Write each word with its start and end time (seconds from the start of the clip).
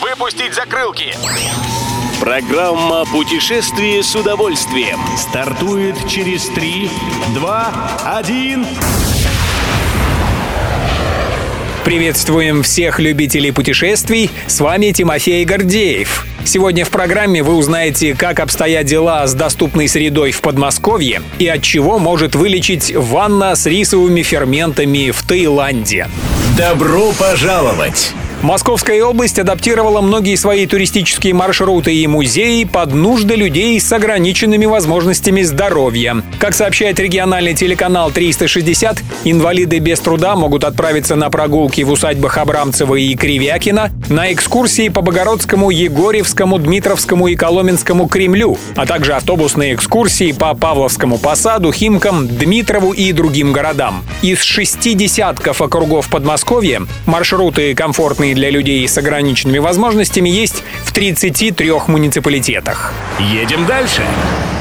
Выпустить 0.00 0.54
закрылки! 0.54 1.14
Программа 2.20 3.04
«Путешествие 3.04 4.02
с 4.02 4.14
удовольствием» 4.14 4.98
стартует 5.16 5.96
через 6.08 6.46
3, 6.48 6.90
2, 7.34 7.90
1... 8.18 8.66
Приветствуем 11.84 12.62
всех 12.62 13.00
любителей 13.00 13.52
путешествий, 13.52 14.30
с 14.46 14.60
вами 14.60 14.92
Тимофей 14.92 15.44
Гордеев. 15.44 16.26
Сегодня 16.44 16.84
в 16.84 16.90
программе 16.90 17.42
вы 17.42 17.54
узнаете, 17.54 18.14
как 18.14 18.38
обстоят 18.38 18.86
дела 18.86 19.26
с 19.26 19.34
доступной 19.34 19.88
средой 19.88 20.30
в 20.30 20.40
Подмосковье 20.40 21.20
и 21.38 21.48
от 21.48 21.62
чего 21.62 21.98
может 21.98 22.34
вылечить 22.34 22.94
ванна 22.94 23.56
с 23.56 23.66
рисовыми 23.66 24.22
ферментами 24.22 25.10
в 25.10 25.22
Таиланде. 25.26 26.08
Добро 26.56 27.12
пожаловать! 27.12 28.14
Московская 28.42 29.04
область 29.04 29.38
адаптировала 29.38 30.00
многие 30.00 30.34
свои 30.34 30.66
туристические 30.66 31.34
маршруты 31.34 31.94
и 31.94 32.06
музеи 32.06 32.64
под 32.64 32.94
нужды 32.94 33.34
людей 33.34 33.78
с 33.78 33.92
ограниченными 33.92 34.64
возможностями 34.64 35.42
здоровья. 35.42 36.22
Как 36.38 36.54
сообщает 36.54 36.98
региональный 36.98 37.54
телеканал 37.54 38.10
360, 38.10 39.02
инвалиды 39.24 39.78
без 39.78 40.00
труда 40.00 40.36
могут 40.36 40.64
отправиться 40.64 41.16
на 41.16 41.28
прогулки 41.28 41.82
в 41.82 41.90
усадьбах 41.90 42.38
Абрамцева 42.38 42.94
и 42.94 43.14
Кривякина, 43.14 43.90
на 44.08 44.32
экскурсии 44.32 44.88
по 44.88 45.02
Богородскому, 45.02 45.68
Егорьевскому, 45.68 46.58
Дмитровскому 46.58 47.28
и 47.28 47.36
Коломенскому 47.36 48.08
Кремлю, 48.08 48.56
а 48.74 48.86
также 48.86 49.12
автобусные 49.12 49.74
экскурсии 49.74 50.32
по 50.32 50.54
Павловскому 50.54 51.18
посаду, 51.18 51.72
Химкам, 51.72 52.26
Дмитрову 52.26 52.92
и 52.92 53.12
другим 53.12 53.52
городам. 53.52 54.02
Из 54.22 54.40
шести 54.40 54.94
десятков 54.94 55.60
округов 55.60 56.08
Подмосковья 56.08 56.82
маршруты 57.04 57.74
комфортные 57.74 58.29
доступные 58.30 58.34
для 58.34 58.50
людей 58.50 58.86
с 58.86 58.96
ограниченными 58.98 59.58
возможностями, 59.58 60.28
есть 60.28 60.62
в 60.84 60.92
33 60.92 61.72
муниципалитетах. 61.88 62.92
Едем 63.18 63.66
дальше. 63.66 64.02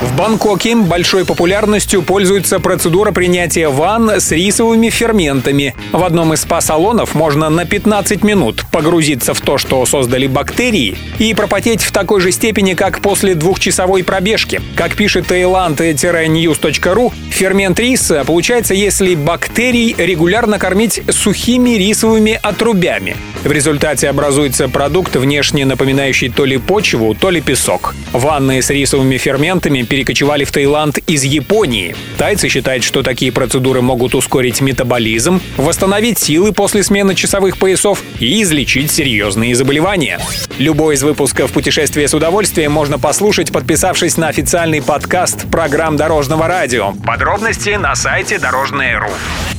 В 0.01 0.15
Бангкоке 0.15 0.77
большой 0.77 1.25
популярностью 1.25 2.01
пользуется 2.01 2.61
процедура 2.61 3.11
принятия 3.11 3.67
ванн 3.67 4.11
с 4.11 4.31
рисовыми 4.31 4.89
ферментами. 4.89 5.75
В 5.91 6.01
одном 6.05 6.33
из 6.33 6.41
спа-салонов 6.41 7.15
можно 7.15 7.49
на 7.49 7.65
15 7.65 8.23
минут 8.23 8.63
погрузиться 8.71 9.33
в 9.33 9.41
то, 9.41 9.57
что 9.57 9.85
создали 9.85 10.27
бактерии, 10.27 10.97
и 11.17 11.33
пропотеть 11.33 11.81
в 11.83 11.91
такой 11.91 12.21
же 12.21 12.31
степени, 12.31 12.75
как 12.75 13.01
после 13.01 13.35
двухчасовой 13.35 14.05
пробежки. 14.05 14.61
Как 14.73 14.95
пишет 14.95 15.29
thailand-news.ru, 15.29 17.11
фермент 17.29 17.77
риса 17.77 18.23
получается, 18.25 18.73
если 18.73 19.15
бактерий 19.15 19.95
регулярно 19.97 20.59
кормить 20.59 21.01
сухими 21.09 21.71
рисовыми 21.71 22.39
отрубями. 22.41 23.17
В 23.43 23.51
результате 23.51 24.07
образуется 24.09 24.69
продукт, 24.69 25.15
внешне 25.17 25.65
напоминающий 25.65 26.29
то 26.29 26.45
ли 26.45 26.57
почву, 26.57 27.15
то 27.15 27.29
ли 27.29 27.41
песок. 27.41 27.95
Ванны 28.13 28.61
с 28.61 28.69
рисовыми 28.69 29.17
ферментами 29.17 29.81
перекочевали 29.89 30.45
в 30.45 30.51
Таиланд 30.51 30.99
из 30.99 31.23
Японии. 31.23 31.95
Тайцы 32.17 32.47
считают, 32.47 32.83
что 32.85 33.03
такие 33.03 33.31
процедуры 33.33 33.81
могут 33.81 34.15
ускорить 34.15 34.61
метаболизм, 34.61 35.41
восстановить 35.57 36.19
силы 36.19 36.53
после 36.53 36.83
смены 36.83 37.15
часовых 37.15 37.57
поясов 37.57 38.01
и 38.19 38.41
излечить 38.41 38.91
серьезные 38.91 39.55
заболевания. 39.55 40.19
Любой 40.57 40.95
из 40.95 41.03
выпусков 41.03 41.51
«Путешествие 41.51 42.07
с 42.07 42.13
удовольствием» 42.13 42.71
можно 42.71 42.97
послушать, 42.97 43.51
подписавшись 43.51 44.15
на 44.15 44.29
официальный 44.29 44.81
подкаст 44.81 45.49
программ 45.51 45.97
Дорожного 45.97 46.47
радио. 46.47 46.93
Подробности 47.05 47.71
на 47.71 47.95
сайте 47.95 48.39
Дорожное.ру. 48.39 49.09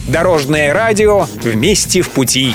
Дорожное 0.09 0.73
радио 0.73 1.27
вместе 1.43 2.03
в 2.03 2.11
пути. 2.11 2.55